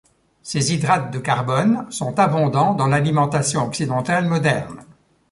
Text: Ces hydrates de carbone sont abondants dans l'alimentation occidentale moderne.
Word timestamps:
Ces 0.41 0.73
hydrates 0.73 1.11
de 1.13 1.19
carbone 1.19 1.85
sont 1.91 2.17
abondants 2.17 2.73
dans 2.73 2.87
l'alimentation 2.87 3.67
occidentale 3.67 4.25
moderne. 4.25 4.81